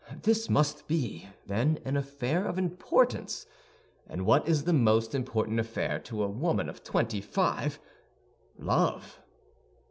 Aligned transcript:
This 0.23 0.49
must 0.49 0.87
be, 0.87 1.27
then, 1.45 1.77
an 1.85 1.95
affair 1.95 2.47
of 2.47 2.57
importance; 2.57 3.45
and 4.07 4.25
what 4.25 4.47
is 4.47 4.63
the 4.63 4.73
most 4.73 5.13
important 5.13 5.59
affair 5.59 5.99
to 6.05 6.23
a 6.23 6.27
woman 6.27 6.69
of 6.69 6.83
twenty 6.83 7.21
five! 7.21 7.79
Love. 8.57 9.21